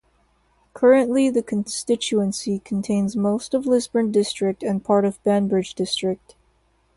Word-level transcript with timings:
Currently 0.73 1.29
the 1.29 1.43
constituency 1.43 2.57
contains 2.57 3.15
most 3.15 3.53
of 3.53 3.67
Lisburn 3.67 4.11
district 4.11 4.63
and 4.63 4.83
part 4.83 5.05
of 5.05 5.21
Banbridge 5.21 5.75
district. 5.75 6.35